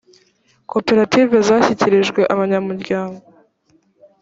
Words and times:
koperative 0.71 1.35
zashyikirijwe 1.47 2.21
abanyamuryango 2.33 3.19